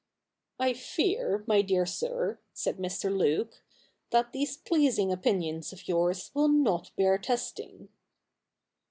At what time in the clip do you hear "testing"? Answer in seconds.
7.19-7.87